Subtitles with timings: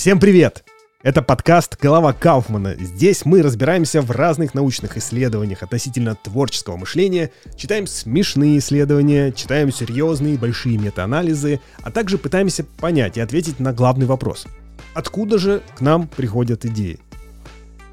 [0.00, 0.64] Всем привет!
[1.02, 2.74] Это подкаст «Голова Кауфмана».
[2.74, 10.38] Здесь мы разбираемся в разных научных исследованиях относительно творческого мышления, читаем смешные исследования, читаем серьезные
[10.38, 14.46] большие метаанализы, а также пытаемся понять и ответить на главный вопрос.
[14.94, 16.98] Откуда же к нам приходят идеи?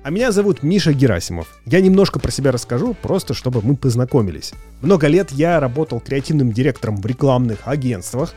[0.01, 1.59] А меня зовут Миша Герасимов.
[1.65, 4.53] Я немножко про себя расскажу, просто чтобы мы познакомились.
[4.79, 8.33] Много лет я работал креативным директором в рекламных агентствах,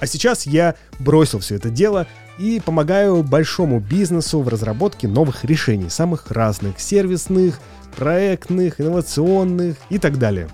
[0.00, 2.08] а сейчас я бросил все это дело
[2.38, 7.60] и помогаю большому бизнесу в разработке новых решений, самых разных, сервисных,
[7.96, 10.48] проектных, инновационных и так далее.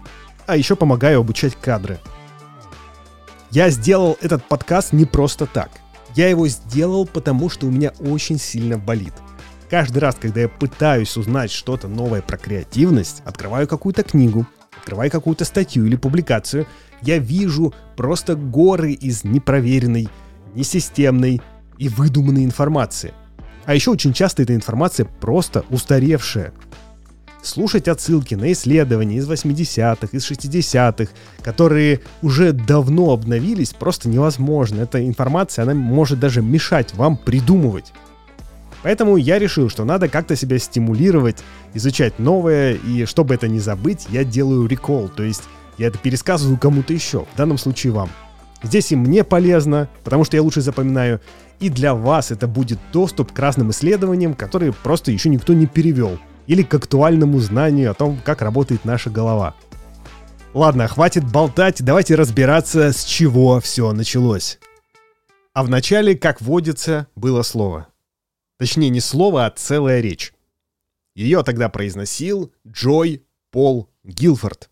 [0.46, 1.98] А еще помогаю обучать кадры.
[3.50, 5.70] Я сделал этот подкаст не просто так.
[6.14, 9.14] Я его сделал, потому что у меня очень сильно болит.
[9.70, 15.44] Каждый раз, когда я пытаюсь узнать что-то новое про креативность, открываю какую-то книгу, открываю какую-то
[15.44, 16.66] статью или публикацию,
[17.02, 20.08] я вижу просто горы из непроверенной,
[20.54, 21.40] несистемной
[21.80, 23.12] и выдуманной информации.
[23.64, 26.52] А еще очень часто эта информация просто устаревшая.
[27.42, 31.10] Слушать отсылки на исследования из 80-х, из 60-х,
[31.42, 34.82] которые уже давно обновились, просто невозможно.
[34.82, 37.94] Эта информация, она может даже мешать вам придумывать.
[38.82, 41.38] Поэтому я решил, что надо как-то себя стимулировать,
[41.72, 45.44] изучать новое, и чтобы это не забыть, я делаю рекол, то есть
[45.78, 48.10] я это пересказываю кому-то еще, в данном случае вам.
[48.62, 51.20] Здесь и мне полезно, потому что я лучше запоминаю,
[51.60, 56.18] и для вас это будет доступ к разным исследованиям, которые просто еще никто не перевел,
[56.46, 59.54] или к актуальному знанию о том, как работает наша голова.
[60.52, 64.58] Ладно, хватит болтать, давайте разбираться, с чего все началось.
[65.52, 67.88] А вначале, как водится, было слово.
[68.58, 70.34] Точнее, не слово, а целая речь.
[71.14, 74.70] Ее тогда произносил Джой Пол Гилфорд.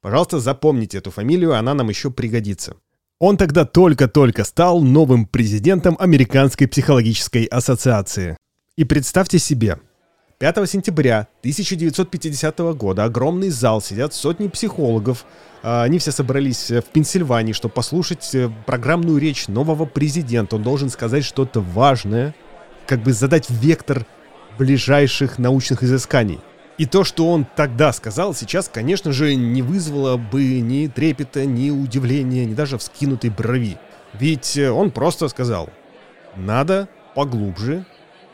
[0.00, 2.76] Пожалуйста, запомните эту фамилию, она нам еще пригодится.
[3.20, 8.36] Он тогда только-только стал новым президентом Американской психологической ассоциации.
[8.76, 9.78] И представьте себе,
[10.38, 15.24] 5 сентября 1950 года огромный зал, сидят сотни психологов.
[15.64, 20.54] А, они все собрались в Пенсильвании, чтобы послушать э, программную речь нового президента.
[20.54, 22.36] Он должен сказать что-то важное,
[22.86, 24.06] как бы задать вектор
[24.58, 26.38] ближайших научных изысканий.
[26.78, 31.70] И то, что он тогда сказал, сейчас, конечно же, не вызвало бы ни трепета, ни
[31.70, 33.76] удивления, ни даже вскинутой брови.
[34.12, 35.70] Ведь э, он просто сказал,
[36.36, 37.84] надо поглубже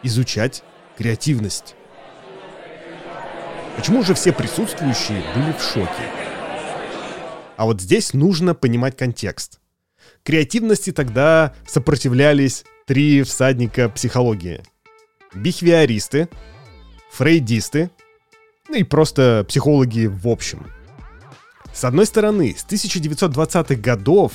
[0.03, 0.63] изучать
[0.99, 1.75] креативность.
[3.77, 5.89] Почему же все присутствующие были в шоке?
[7.57, 9.59] А вот здесь нужно понимать контекст.
[10.23, 14.63] Креативности тогда сопротивлялись три всадника психологии.
[15.33, 16.29] Бихевиористы,
[17.11, 17.91] фрейдисты–
[18.69, 20.67] ну и просто психологи в общем.
[21.73, 24.33] С одной стороны, с 1920-х годов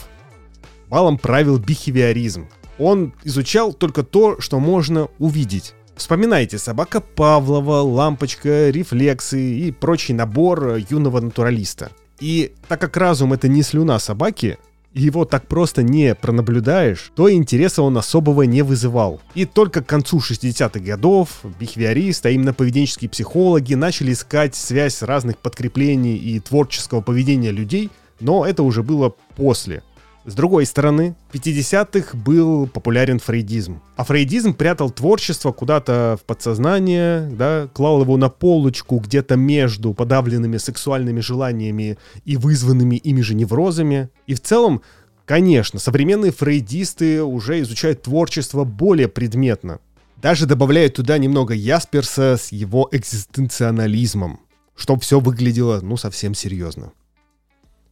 [0.90, 2.48] балом правил бихевиоризм.
[2.78, 5.74] Он изучал только то, что можно увидеть.
[5.96, 11.92] Вспоминайте собака Павлова, лампочка, рефлексы и прочий набор юного натуралиста.
[12.20, 14.58] И так как разум это не слюна собаки,
[14.94, 19.22] его так просто не пронаблюдаешь, то интереса он особого не вызывал.
[19.36, 25.38] И только к концу 60-х годов бихевиористы, а именно поведенческие психологи, начали искать связь разных
[25.38, 27.90] подкреплений и творческого поведения людей,
[28.20, 29.84] но это уже было после.
[30.26, 33.82] С другой стороны, в 50-х был популярен фрейдизм.
[33.96, 40.58] А фрейдизм прятал творчество куда-то в подсознание, да, клал его на полочку где-то между подавленными
[40.58, 44.10] сексуальными желаниями и вызванными ими же неврозами.
[44.28, 44.82] И в целом,
[45.26, 49.80] конечно, современные фрейдисты уже изучают творчество более предметно.
[50.18, 54.42] Даже добавляют туда немного Ясперса с его экзистенциализмом,
[54.76, 56.92] чтобы все выглядело, ну, совсем серьезно.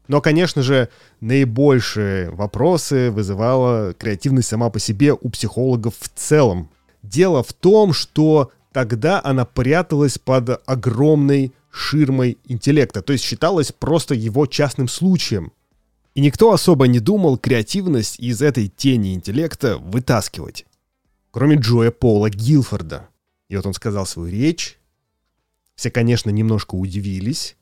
[0.07, 6.69] Но, конечно же, наибольшие вопросы вызывала креативность сама по себе у психологов в целом.
[7.03, 14.16] Дело в том, что тогда она пряталась под огромной ширмой интеллекта, то есть считалась просто
[14.16, 15.51] его частным случаем.
[16.16, 20.66] И никто особо не думал креативность из этой тени интеллекта вытаскивать.
[21.31, 23.09] Кроме Джоя Пола Гилфорда.
[23.49, 24.79] И вот он сказал свою речь.
[25.76, 27.55] Все, конечно, немножко удивились.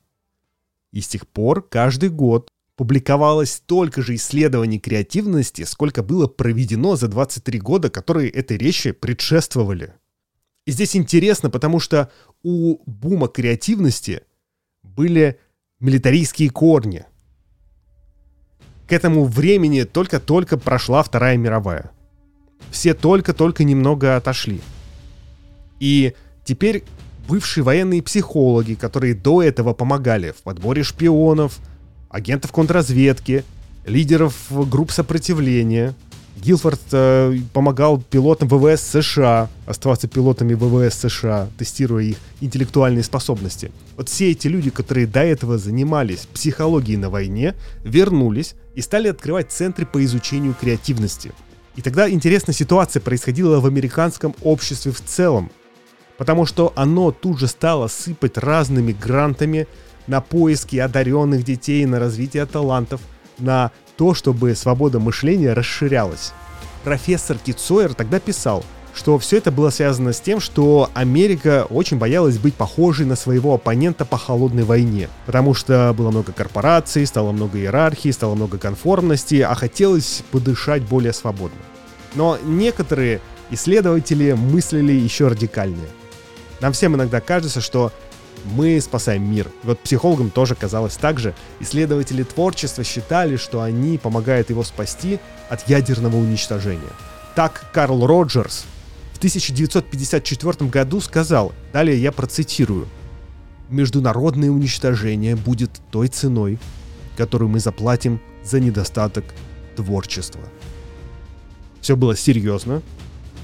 [0.92, 7.08] И с тех пор каждый год публиковалось столько же исследований креативности, сколько было проведено за
[7.08, 9.94] 23 года, которые этой речи предшествовали.
[10.66, 12.10] И здесь интересно, потому что
[12.42, 14.22] у бума креативности
[14.82, 15.38] были
[15.80, 17.06] милитаристские корни.
[18.86, 21.90] К этому времени только-только прошла Вторая мировая.
[22.70, 24.60] Все только-только немного отошли.
[25.80, 26.84] И теперь
[27.28, 31.58] бывшие военные психологи, которые до этого помогали в подборе шпионов,
[32.08, 33.44] агентов контрразведки,
[33.84, 35.94] лидеров групп сопротивления,
[36.36, 43.72] Гилфорд э, помогал пилотам ВВС США оставаться пилотами ВВС США, тестируя их интеллектуальные способности.
[43.96, 49.50] Вот все эти люди, которые до этого занимались психологией на войне, вернулись и стали открывать
[49.50, 51.32] центры по изучению креативности.
[51.74, 55.50] И тогда интересная ситуация происходила в американском обществе в целом,
[56.18, 59.66] потому что оно тут же стало сыпать разными грантами
[60.06, 63.00] на поиски одаренных детей, на развитие талантов,
[63.38, 66.32] на то, чтобы свобода мышления расширялась.
[66.84, 68.64] Профессор Китсойер тогда писал,
[68.94, 73.54] что все это было связано с тем, что Америка очень боялась быть похожей на своего
[73.54, 79.40] оппонента по холодной войне, потому что было много корпораций, стало много иерархии, стало много конформности,
[79.40, 81.58] а хотелось подышать более свободно.
[82.14, 83.20] Но некоторые
[83.50, 85.88] исследователи мыслили еще радикальнее.
[86.60, 87.92] Нам всем иногда кажется, что
[88.44, 89.50] мы спасаем мир.
[89.62, 91.34] Вот психологам тоже казалось так же.
[91.60, 95.18] Исследователи творчества считали, что они помогают его спасти
[95.48, 96.92] от ядерного уничтожения.
[97.34, 98.64] Так Карл Роджерс
[99.12, 102.86] в 1954 году сказал, далее я процитирую,
[103.68, 106.58] «Международное уничтожение будет той ценой,
[107.16, 109.24] которую мы заплатим за недостаток
[109.74, 110.42] творчества».
[111.80, 112.82] Все было серьезно,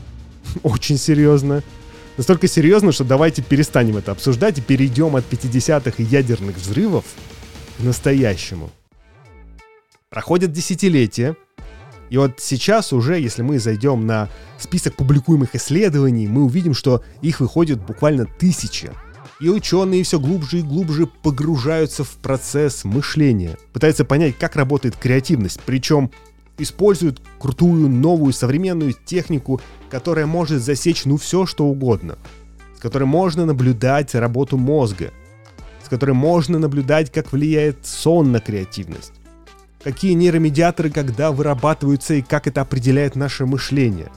[0.63, 1.63] очень серьезно,
[2.17, 7.05] настолько серьезно, что давайте перестанем это обсуждать и перейдем от 50-х и ядерных взрывов
[7.79, 8.71] к настоящему.
[10.11, 11.37] Проходят десятилетия,
[12.13, 14.29] и вот сейчас уже, если мы зайдем на
[14.59, 18.91] список публикуемых исследований, мы увидим, что их выходит буквально тысячи.
[19.41, 25.61] И ученые все глубже и глубже погружаются в процесс мышления, пытаются понять, как работает креативность,
[25.65, 26.11] причем
[26.59, 29.61] используют крутую новую современную технику,
[29.91, 32.19] которая может засечь ну все что угодно,
[32.77, 35.11] с которой можно наблюдать работу мозга,
[35.85, 39.13] с которой можно наблюдать, как влияет сон на креативность,
[39.83, 44.11] какие нейромедиаторы когда вырабатываются и как это определяет наше мышление.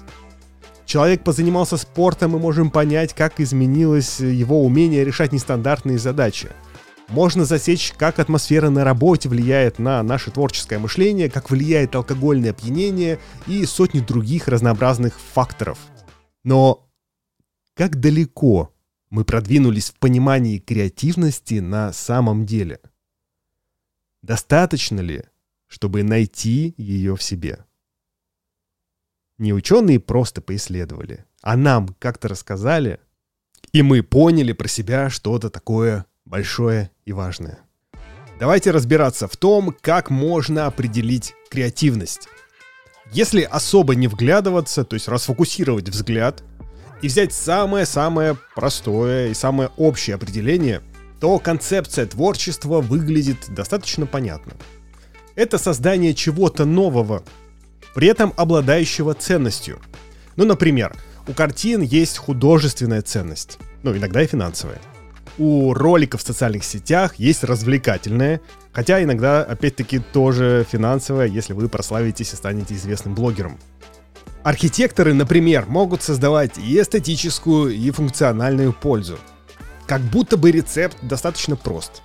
[0.86, 6.50] Человек позанимался спортом, мы можем понять, как изменилось его умение решать нестандартные задачи–
[7.08, 13.20] можно засечь, как атмосфера на работе влияет на наше творческое мышление, как влияет алкогольное опьянение
[13.48, 15.78] и сотни других разнообразных факторов.
[16.44, 16.90] Но
[17.76, 18.74] как далеко
[19.10, 22.80] мы продвинулись в понимании креативности на самом деле?
[24.22, 25.24] Достаточно ли,
[25.68, 27.66] чтобы найти ее в себе?
[29.38, 33.00] Не ученые просто поисследовали, а нам как-то рассказали,
[33.74, 37.60] и мы поняли про себя что-то такое большое и важное.
[38.40, 42.28] Давайте разбираться в том, как можно определить креативность.
[43.12, 46.44] Если особо не вглядываться, то есть расфокусировать взгляд
[47.02, 50.82] и взять самое-самое простое и самое общее определение,
[51.22, 54.54] то концепция творчества выглядит достаточно понятно.
[55.36, 57.24] Это создание чего-то нового,
[57.94, 59.80] при этом обладающего ценностью.
[60.36, 60.96] Ну, например,
[61.28, 64.82] у картин есть художественная ценность, ну, иногда и финансовая–
[65.38, 68.42] у роликов в социальных сетях есть развлекательное,
[68.72, 73.60] хотя иногда, опять-таки, тоже финансовое, если вы прославитесь и станете известным блогером.
[74.44, 79.18] Архитекторы, например, могут создавать и эстетическую, и функциональную пользу.
[79.88, 82.02] Как будто бы рецепт достаточно прост.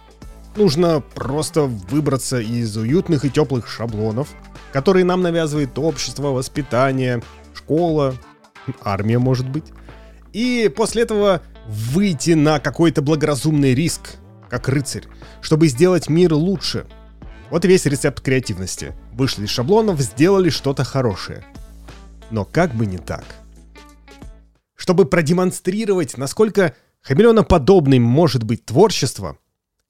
[0.56, 4.28] Нужно просто выбраться из уютных и теплых шаблонов,
[4.72, 7.22] которые нам навязывает общество, воспитание,
[7.54, 8.14] школа,
[8.82, 9.66] армия может быть.
[10.32, 14.17] И после этого выйти на какой-то благоразумный риск,
[14.49, 15.05] как рыцарь,
[15.40, 16.87] чтобы сделать мир лучше.
[17.50, 18.95] Вот и весь рецепт креативности.
[19.12, 21.45] Вышли из шаблонов, сделали что-то хорошее.
[22.31, 23.25] Но как бы не так.
[24.75, 29.38] Чтобы продемонстрировать, насколько хамелеоноподобным может быть творчество,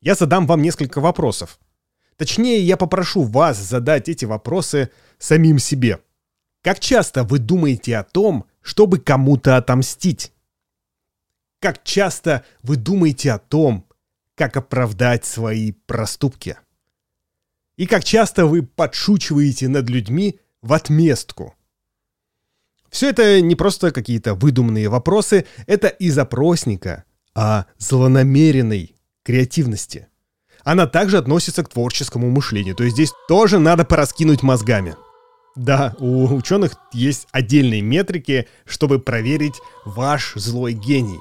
[0.00, 1.58] я задам вам несколько вопросов.
[2.16, 6.00] Точнее, я попрошу вас задать эти вопросы самим себе.
[6.62, 10.32] Как часто вы думаете о том, чтобы кому-то отомстить?
[11.60, 13.86] Как часто вы думаете о том,
[14.34, 16.56] как оправдать свои проступки?
[17.76, 21.54] И как часто вы подшучиваете над людьми в отместку?
[22.88, 30.08] Все это не просто какие-то выдуманные вопросы, это из опросника о злонамеренной креативности.
[30.64, 34.96] Она также относится к творческому мышлению, то есть здесь тоже надо пораскинуть мозгами.
[35.56, 41.20] Да, у ученых есть отдельные метрики, чтобы проверить ваш злой гений.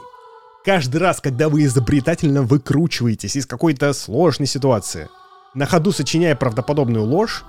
[0.65, 5.07] Каждый раз, когда вы изобретательно выкручиваетесь из какой-то сложной ситуации,
[5.53, 7.43] на ходу сочиняя правдоподобную ложь,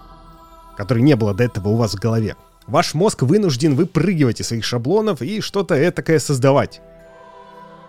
[0.76, 2.36] которой не было до этого у вас в голове,
[2.66, 6.80] ваш мозг вынужден выпрыгивать из своих шаблонов и что-то этакое создавать.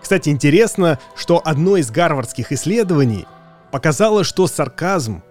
[0.02, 3.28] Кстати, интересно, что одно из гарвардских исследований
[3.72, 5.22] показало, что сарказм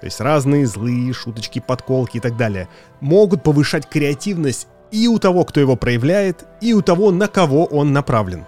[0.00, 2.68] то есть разные злые шуточки, подколки и так далее,
[3.00, 7.92] могут повышать креативность и у того, кто его проявляет, и у того, на кого он
[7.92, 8.46] направлен.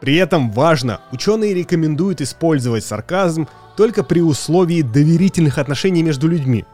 [0.00, 6.64] При этом важно, ученые рекомендуют использовать сарказм только при условии доверительных отношений между людьми.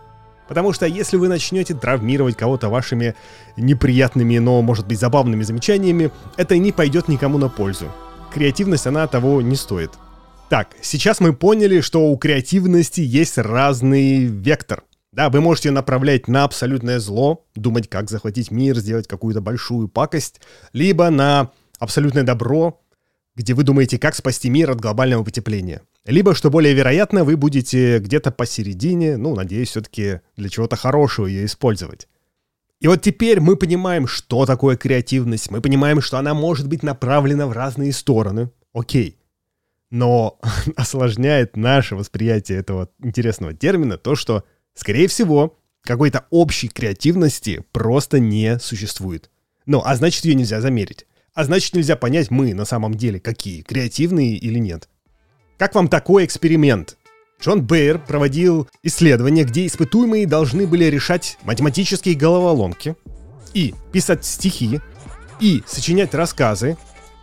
[0.49, 3.14] Потому что если вы начнете травмировать кого-то вашими
[3.57, 7.87] неприятными, но может быть забавными замечаниями, это не пойдет никому на пользу.
[8.33, 9.93] Креативность, она того не стоит.
[10.50, 14.83] Так, сейчас мы поняли, что у креативности есть разный вектор.
[15.12, 20.40] Да, вы можете направлять на абсолютное зло, думать, как захватить мир, сделать какую-то большую пакость,
[20.73, 22.81] либо на абсолютное добро,
[23.37, 25.83] где вы думаете, как спасти мир от глобального потепления.
[26.05, 31.47] Либо, что более вероятно, вы будете где-то посередине, ну, надеюсь, все-таки для чего-то хорошего ее
[31.47, 32.09] использовать.
[32.81, 37.47] И вот теперь мы понимаем, что такое креативность, мы понимаем, что она может быть направлена
[37.47, 38.50] в разные стороны.
[38.75, 39.19] Окей.
[39.91, 40.38] Но
[40.76, 48.59] осложняет наше восприятие этого интересного термина то, что, скорее всего, какой-то общей креативности просто не
[48.59, 49.31] существует.
[49.67, 51.07] Ну, а значит, ее нельзя замерить.
[51.35, 54.88] А значит, нельзя понять, мы на самом деле какие, креативные или нет.
[55.59, 56.97] Как вам такой эксперимент?
[57.43, 62.95] Джон Бейер проводил исследования, где испытуемые должны были решать математические головоломки
[63.53, 64.81] и писать стихи,
[65.41, 66.76] и сочинять рассказы,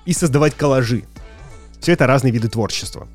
[0.05, 1.03] и создавать коллажи.
[1.79, 3.07] Все это разные виды творчества.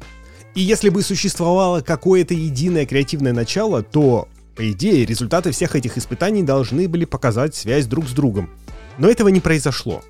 [0.55, 6.43] И если бы существовало какое-то единое креативное начало, то, по идее, результаты всех этих испытаний
[6.43, 8.49] должны были показать связь друг с другом.
[8.97, 10.03] Но этого не произошло.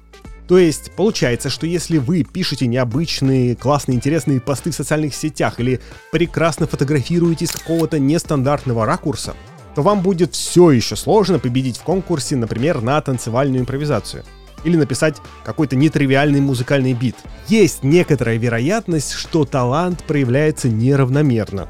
[0.49, 5.81] То есть, получается, что если вы пишете необычные, классные, интересные посты в социальных сетях или
[6.13, 9.35] прекрасно фотографируете с какого-то нестандартного ракурса,
[9.75, 14.25] то вам будет все еще сложно победить в конкурсе, например, на танцевальную импровизацию.
[14.65, 17.17] Или написать какой-то нетривиальный музыкальный бит.
[17.49, 21.69] Есть некоторая вероятность, что талант проявляется неравномерно.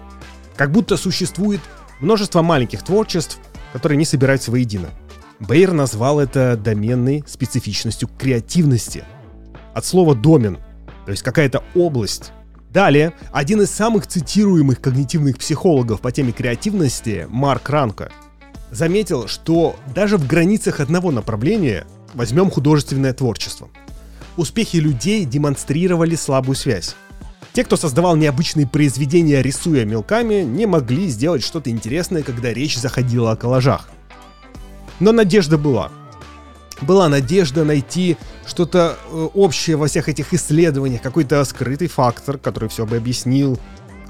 [0.55, 1.61] Как будто существует
[2.01, 3.39] множество маленьких творчеств,
[3.73, 4.91] которые не собираются воедино.
[5.39, 9.05] Бейер назвал это доменной специфичностью креативности.
[9.75, 10.59] От слова «домен»,
[11.05, 12.33] то есть какая-то область.
[12.71, 18.11] Далее, один из самых цитируемых когнитивных психологов по теме креативности, Марк Ранко,
[18.71, 23.69] заметил, что даже в границах одного направления, возьмем художественное творчество,
[24.37, 26.97] успехи людей демонстрировали слабую связь.
[27.53, 33.33] Те, кто создавал необычные произведения, рисуя мелками, не могли сделать что-то интересное, когда речь заходила
[33.33, 33.89] о коллажах.
[35.01, 35.91] Но надежда была.
[36.81, 42.85] Была надежда найти что-то э, общее во всех этих исследованиях, какой-то скрытый фактор, который все
[42.85, 43.59] бы объяснил,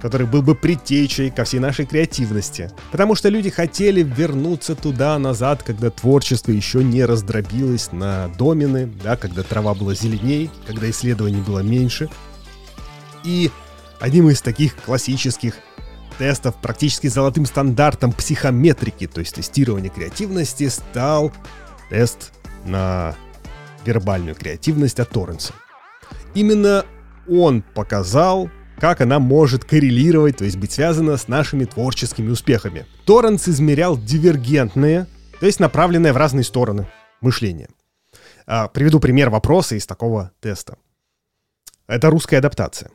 [0.01, 2.71] который был бы предтечей ко всей нашей креативности.
[2.91, 9.43] Потому что люди хотели вернуться туда-назад, когда творчество еще не раздробилось на домены, да, когда
[9.43, 12.09] трава была зеленей, когда исследований было меньше.
[13.25, 13.51] И
[14.01, 15.55] одним из таких классических
[16.19, 21.33] тестов практически золотым стандартом психометрики, то есть тестирования креативности, стал
[21.91, 22.33] тест
[22.65, 23.15] на
[23.85, 25.53] вербальную креативность от Торренса.
[26.35, 26.85] Именно
[27.29, 32.87] он показал, как она может коррелировать, то есть быть связана с нашими творческими успехами.
[33.05, 35.07] Торренс измерял дивергентные,
[35.41, 36.87] то есть направленные в разные стороны
[37.21, 37.69] мышления.
[38.47, 40.77] А, приведу пример вопроса из такого теста.
[41.87, 42.91] Это русская адаптация.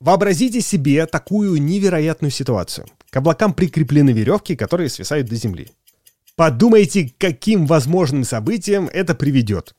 [0.00, 2.86] Вообразите себе такую невероятную ситуацию.
[3.10, 5.70] К облакам прикреплены веревки, которые свисают до земли.
[6.36, 9.74] Подумайте, каким возможным событиям это приведет.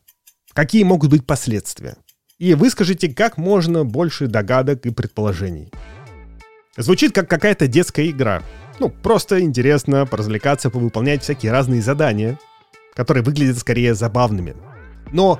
[0.51, 1.95] Какие могут быть последствия.
[2.37, 5.71] И выскажите как можно больше догадок и предположений.
[6.75, 8.43] Звучит как какая-то детская игра.
[8.79, 12.37] Ну, просто интересно поразвлекаться, повыполнять всякие разные задания,
[12.93, 14.55] которые выглядят скорее забавными.
[15.13, 15.39] Но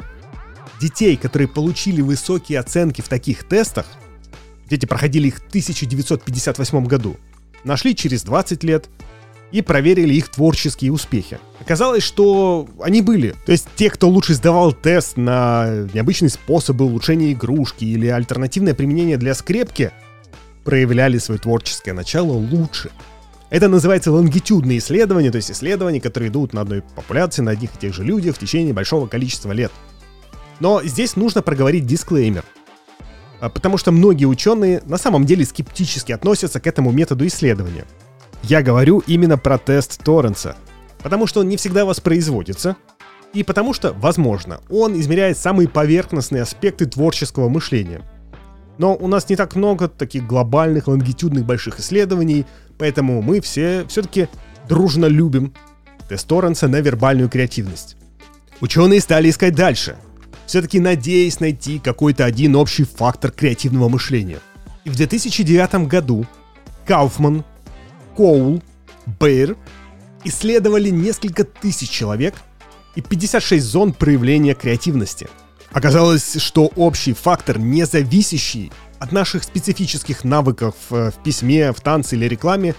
[0.80, 3.86] детей, которые получили высокие оценки в таких тестах,
[4.70, 7.18] Дети проходили их в 1958 году.
[7.64, 8.90] Нашли через 20 лет
[9.52, 11.40] и проверили их творческие успехи.
[11.60, 13.36] Оказалось, что они были.
[13.46, 19.18] То есть те, кто лучше сдавал тест на необычные способы улучшения игрушки или альтернативное применение
[19.18, 19.92] для скрепки,
[20.64, 22.92] проявляли свое творческое начало лучше.
[23.50, 27.80] Это называется лонгитюдные исследования, то есть исследования, которые идут на одной популяции, на одних и
[27.80, 29.72] тех же людях в течение большого количества лет.
[30.60, 32.44] Но здесь нужно проговорить дисклеймер–
[33.48, 37.86] потому что многие ученые на самом деле скептически относятся к этому методу исследования.
[38.44, 40.56] Я говорю именно про тест Торренса,
[41.02, 42.76] потому что он не всегда воспроизводится,
[43.34, 48.02] и потому что, возможно, он измеряет самые поверхностные аспекты творческого мышления.
[48.78, 52.46] Но у нас не так много таких глобальных, лонгитюдных больших исследований,
[52.78, 54.28] поэтому мы все все-таки
[54.68, 55.54] дружно любим
[56.08, 57.98] тест Торренса на вербальную креативность.
[58.62, 59.98] Ученые стали искать дальше—
[60.50, 64.40] все-таки надеясь найти какой-то один общий фактор креативного мышления.
[64.84, 66.26] И в 2009 году
[66.88, 67.46] Кауфман
[68.18, 68.60] Коул,
[69.20, 69.56] Бэйр
[70.24, 72.34] исследовали несколько тысяч человек
[72.96, 75.30] и 56 зон проявления креативности.
[75.72, 82.16] Оказалось, что общий фактор, не зависящий от наших специфических навыков э, в письме, в танце
[82.16, 82.74] или рекламе,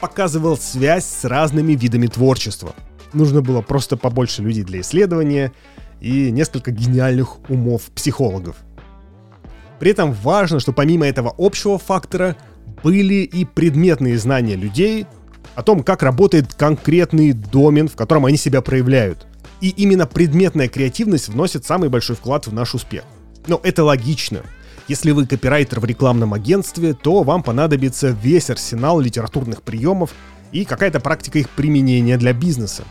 [0.00, 2.74] показывал связь с разными видами творчества.
[3.12, 5.52] Нужно было просто побольше людей для исследования
[6.02, 8.56] и несколько гениальных умов психологов.
[9.78, 12.36] При этом важно, что помимо этого общего фактора
[12.82, 15.06] были и предметные знания людей
[15.54, 19.26] о том, как работает конкретный домен, в котором они себя проявляют.
[19.60, 23.04] И именно предметная креативность вносит самый большой вклад в наш успех.
[23.46, 24.42] Но это логично.
[24.88, 30.10] Если вы копирайтер в рекламном агентстве, то вам понадобится весь арсенал литературных приемов
[30.50, 32.82] и какая-то практика их применения для бизнеса.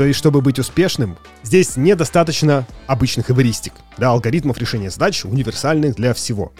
[0.00, 6.14] То есть, чтобы быть успешным, здесь недостаточно обычных эвристик, да, алгоритмов решения задач, универсальных для
[6.14, 6.54] всего.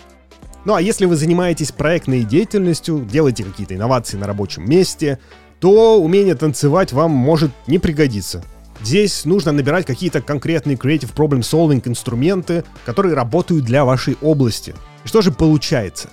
[0.66, 5.20] Ну а если вы занимаетесь проектной деятельностью, делаете какие-то инновации на рабочем месте,
[5.58, 8.44] то умение танцевать вам может не пригодиться.
[8.82, 14.74] Здесь нужно набирать какие-то конкретные creative problem solving инструменты, которые работают для вашей области.
[15.06, 16.10] И что же получается?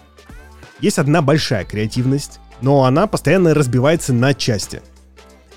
[0.80, 4.82] Есть одна большая креативность, но она постоянно разбивается на части.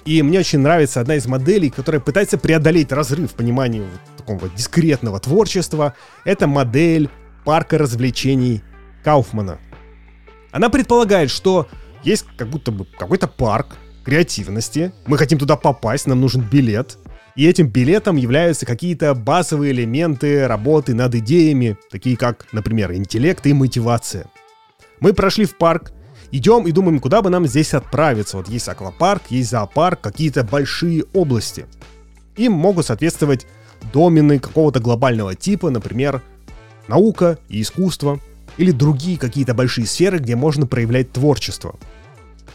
[0.04, 4.48] И мне очень нравится одна из моделей, которая пытается преодолеть разрыв в понимании вот такого
[4.48, 5.94] дискретного творчества.
[6.24, 7.10] Это модель
[7.44, 8.62] парка развлечений
[9.04, 9.58] Кауфмана.
[10.52, 11.68] Она предполагает, что
[12.02, 14.92] есть как будто бы какой-то парк, креативности.
[15.06, 16.98] Мы хотим туда попасть, нам нужен билет.
[17.36, 23.52] И этим билетом являются какие-то базовые элементы работы над идеями, такие как, например, интеллект и
[23.52, 24.26] мотивация.
[24.98, 25.92] Мы прошли в парк,
[26.32, 28.36] идем и думаем, куда бы нам здесь отправиться.
[28.36, 31.66] Вот есть аквапарк, есть зоопарк, какие-то большие области.
[32.36, 33.46] Им могут соответствовать
[33.92, 36.22] домены какого-то глобального типа, например,
[36.88, 38.20] наука и искусство,
[38.56, 41.76] или другие какие-то большие сферы, где можно проявлять творчество.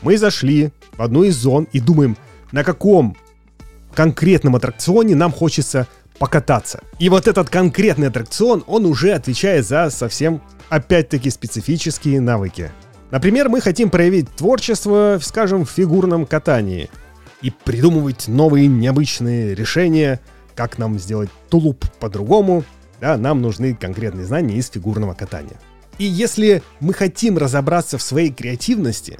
[0.01, 2.17] Мы зашли в одну из зон и думаем,
[2.51, 3.17] на каком
[3.93, 5.87] конкретном аттракционе нам хочется
[6.19, 6.81] покататься.
[6.99, 12.71] И вот этот конкретный аттракцион, он уже отвечает за совсем, опять-таки, специфические навыки.
[13.15, 16.89] Например, мы хотим проявить творчество, скажем, в фигурном катании
[17.41, 20.19] и придумывать новые необычные решения,
[20.53, 22.65] как нам сделать тулуп по-другому,
[22.99, 25.57] да, нам нужны конкретные знания из фигурного катания.
[25.97, 29.17] И если мы хотим разобраться в своей креативности,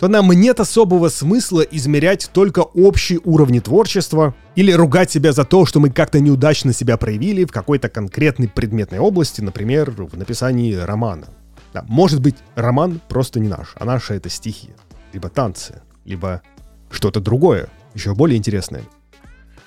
[0.00, 5.66] то нам нет особого смысла измерять только общие уровни творчества или ругать себя за то,
[5.66, 11.28] что мы как-то неудачно себя проявили в какой-то конкретной предметной области, например, в написании романа.
[11.72, 14.70] Да, может быть, роман просто не наш, а наша это стихи,
[15.12, 16.42] либо танцы, либо
[16.90, 18.84] что-то другое, еще более интересное.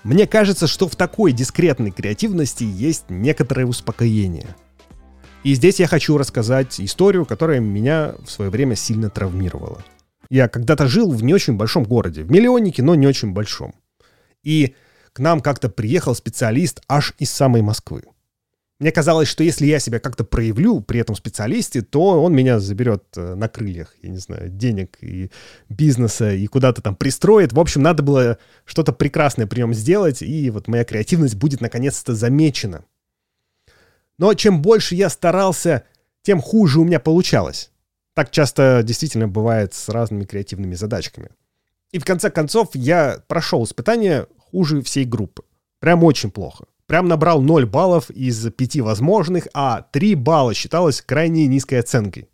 [0.03, 4.47] Мне кажется, что в такой дискретной креативности есть некоторое успокоение.
[5.43, 9.83] И здесь я хочу рассказать историю, которая меня в свое время сильно травмировала.
[10.29, 13.73] Я когда-то жил в не очень большом городе, в миллионнике, но не очень большом.
[14.43, 14.75] И
[15.13, 18.03] к нам как-то приехал специалист аж из самой Москвы.
[18.79, 23.03] Мне казалось, что если я себя как-то проявлю при этом специалисте, то он меня заберет
[23.17, 25.31] э, на крыльях, я не знаю, денег и
[25.67, 27.51] бизнеса, и куда-то там пристроит.
[27.51, 32.15] В общем, надо было что-то прекрасное при нем сделать, и вот моя креативность будет наконец-то
[32.15, 32.85] замечена.
[34.17, 35.83] Но чем больше я старался,
[36.21, 37.71] тем хуже у меня получалось.
[38.13, 41.31] Так часто действительно бывает с разными креативными задачками.
[41.91, 45.43] И в конце концов я прошел испытание хуже всей группы.
[45.79, 46.65] Прям очень плохо.
[46.89, 52.29] Прям набрал 0 баллов из 5 возможных, а 3 балла считалось крайне низкой оценкой.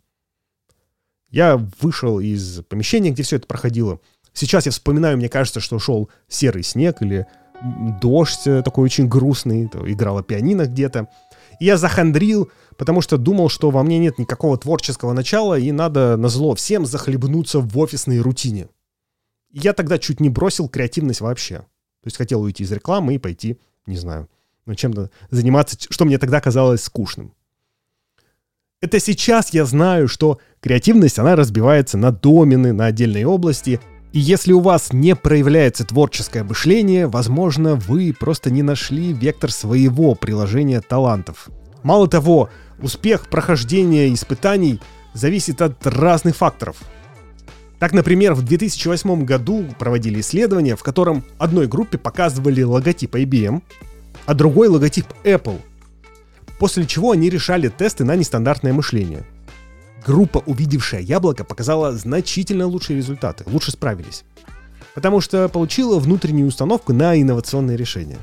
[1.28, 4.00] Я вышел из помещения, где все это проходило.
[4.32, 7.26] Сейчас я вспоминаю, мне кажется, что шел серый снег или
[8.00, 11.10] дождь такой очень грустный, играла пианино где-то.
[11.60, 16.16] И я захандрил, потому что думал, что во мне нет никакого творческого начала, и надо
[16.16, 18.70] на зло всем захлебнуться в офисной рутине.
[19.50, 21.58] И я тогда чуть не бросил креативность вообще.
[21.58, 24.30] То есть хотел уйти из рекламы и пойти, не знаю,
[24.66, 27.32] ну, чем-то заниматься, что мне тогда казалось скучным.
[28.82, 33.80] Это сейчас я знаю, что креативность, она разбивается на домены, на отдельные области,
[34.12, 40.14] и если у вас не проявляется творческое мышление, возможно, вы просто не нашли вектор своего
[40.14, 41.48] приложения талантов.
[41.82, 42.50] Мало того,
[42.80, 44.80] успех прохождения испытаний
[45.14, 46.76] зависит от разных факторов.
[47.78, 53.62] Так, например, в 2008 году проводили исследование, в котором одной группе показывали логотип IBM,
[54.26, 55.60] а другой логотип Apple.
[56.58, 59.24] После чего они решали тесты на нестандартное мышление.
[60.04, 64.24] Группа, увидевшая яблоко, показала значительно лучшие результаты, лучше справились.
[64.94, 68.18] Потому что получила внутреннюю установку на инновационные решения.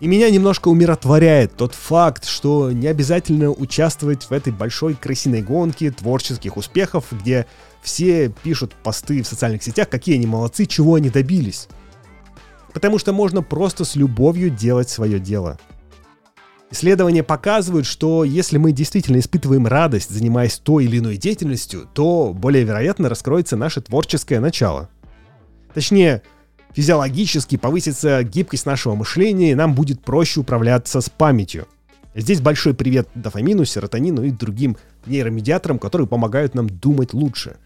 [0.00, 5.90] И меня немножко умиротворяет тот факт, что не обязательно участвовать в этой большой крысиной гонке
[5.90, 7.46] творческих успехов, где
[7.82, 11.68] все пишут посты в социальных сетях, какие они молодцы, чего они добились.
[12.78, 15.58] Потому что можно просто с любовью делать свое дело.
[16.70, 22.62] Исследования показывают, что если мы действительно испытываем радость, занимаясь той или иной деятельностью, то более
[22.62, 24.90] вероятно раскроется наше творческое начало.
[25.74, 26.22] Точнее,
[26.72, 31.66] физиологически повысится гибкость нашего мышления, и нам будет проще управляться с памятью.
[32.14, 37.56] Здесь большой привет дофамину, серотонину и другим нейромедиаторам, которые помогают нам думать лучше.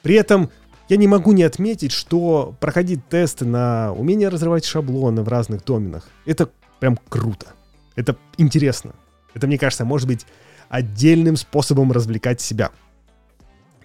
[0.00, 0.48] При этом
[0.88, 6.08] я не могу не отметить, что проходить тесты на умение разрывать шаблоны в разных доменах,
[6.24, 7.46] это прям круто.
[7.94, 8.94] Это интересно.
[9.34, 10.26] Это, мне кажется, может быть
[10.68, 12.70] отдельным способом развлекать себя.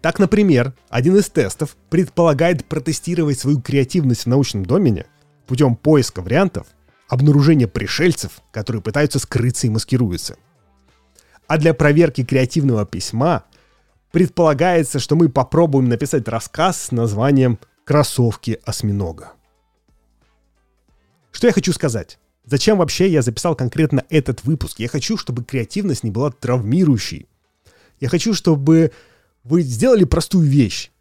[0.02, 5.06] Так, например, один из тестов предполагает протестировать свою креативность в научном домене
[5.48, 6.68] путем поиска вариантов
[7.08, 10.36] обнаружения пришельцев, которые пытаются скрыться и маскируются.
[11.48, 13.44] А для проверки креативного письма
[14.14, 19.34] предполагается, что мы попробуем написать рассказ с названием «Кроссовки осьминога».
[21.32, 22.20] Что я хочу сказать?
[22.46, 24.80] Зачем вообще я записал конкретно этот выпуск?
[24.80, 27.28] Я хочу, чтобы креативность не была травмирующей.
[28.00, 28.92] Я хочу, чтобы
[29.44, 30.92] вы сделали простую вещь.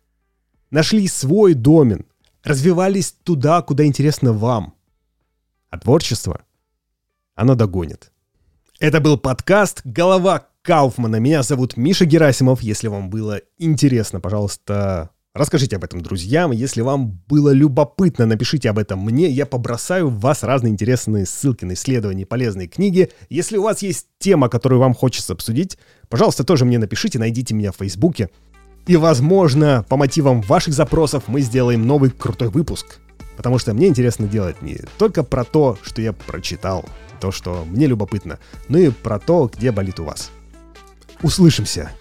[0.70, 2.07] Нашли свой домен.
[2.42, 4.75] Развивались туда, куда интересно вам.
[5.68, 6.40] А творчество,
[7.35, 8.11] оно догонит.
[8.81, 11.16] Это был подкаст «Голова Кауфмана».
[11.16, 12.62] Меня зовут Миша Герасимов.
[12.62, 16.51] Если вам было интересно, пожалуйста, Расскажите об этом друзьям.
[16.51, 19.31] Если вам было любопытно, напишите об этом мне.
[19.31, 23.11] Я побросаю в вас разные интересные ссылки на исследования полезные книги.
[23.31, 25.79] Если у вас есть тема, которую вам хочется обсудить,
[26.11, 28.29] пожалуйста, тоже мне напишите, найдите меня в Фейсбуке.
[28.87, 32.98] И, возможно, по мотивам ваших запросов мы сделаем новый крутой выпуск.
[33.38, 36.85] Потому что мне интересно делать не только про то, что я прочитал,
[37.20, 40.31] то, что мне любопытно, но и про то, где болит у вас.
[41.22, 41.92] Услышимся!